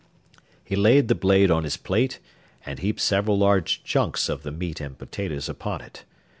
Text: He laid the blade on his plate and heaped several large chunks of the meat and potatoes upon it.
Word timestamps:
He 0.65 0.75
laid 0.75 1.09
the 1.09 1.13
blade 1.13 1.51
on 1.51 1.63
his 1.63 1.77
plate 1.77 2.17
and 2.65 2.79
heaped 2.79 2.99
several 2.99 3.37
large 3.37 3.83
chunks 3.83 4.29
of 4.29 4.41
the 4.41 4.49
meat 4.51 4.81
and 4.81 4.97
potatoes 4.97 5.47
upon 5.47 5.81
it. 5.81 6.05